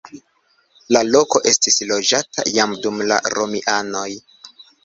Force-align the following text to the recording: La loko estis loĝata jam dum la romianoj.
La 0.95 1.01
loko 1.09 1.41
estis 1.51 1.77
loĝata 1.91 2.47
jam 2.57 2.75
dum 2.87 2.99
la 3.13 3.23
romianoj. 3.37 4.09